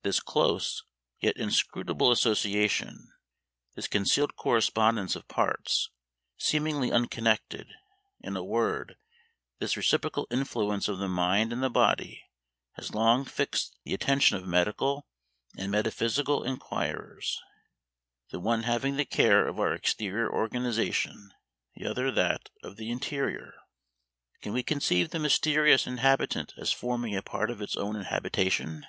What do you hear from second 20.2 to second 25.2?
organization, the other that of the interior. Can we conceive the